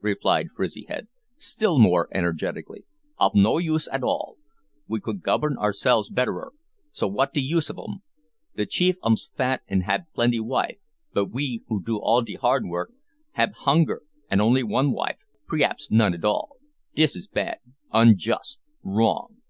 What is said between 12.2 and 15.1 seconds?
de hard work, hab hunger, an' only one